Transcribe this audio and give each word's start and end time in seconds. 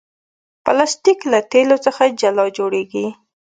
پلاستيک 0.63 1.19
له 1.31 1.39
تیلو 1.51 1.77
څخه 1.85 2.03
جوړېږي. 2.57 3.07